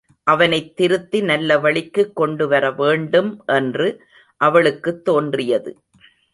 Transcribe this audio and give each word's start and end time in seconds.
அவனைத் 0.23 0.75
திருத்தி 0.75 1.21
நல்லவழிக்குக் 1.21 2.13
கொண்டு 2.13 2.47
வரவேண்டும் 2.47 3.43
என்று 3.45 4.01
அவளுக்குத் 4.37 5.05
தோன்றியது. 5.05 5.77